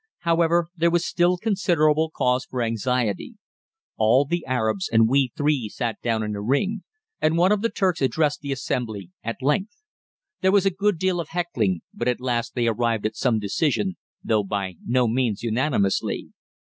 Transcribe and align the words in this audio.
However, 0.21 0.69
there 0.75 0.89
was 0.89 1.05
still 1.05 1.37
considerable 1.37 2.09
cause 2.09 2.43
for 2.45 2.63
anxiety. 2.63 3.35
All 3.97 4.25
the 4.25 4.43
Arabs 4.47 4.89
and 4.91 5.07
we 5.07 5.31
three 5.37 5.69
sat 5.69 6.01
down 6.01 6.23
in 6.23 6.35
a 6.35 6.41
ring, 6.41 6.81
and 7.21 7.37
one 7.37 7.51
of 7.51 7.61
the 7.61 7.69
Turks 7.69 8.01
addressed 8.01 8.41
the 8.41 8.51
assembly 8.51 9.11
at 9.23 9.43
length. 9.43 9.83
There 10.41 10.51
was 10.51 10.65
a 10.65 10.71
good 10.71 10.97
deal 10.97 11.19
of 11.19 11.29
heckling, 11.29 11.81
but 11.93 12.07
at 12.07 12.19
last 12.19 12.55
they 12.55 12.65
arrived 12.67 13.05
at 13.05 13.15
some 13.15 13.37
decision, 13.37 13.95
though 14.23 14.43
by 14.43 14.77
no 14.83 15.07
means 15.07 15.43
unanimously. 15.43 16.29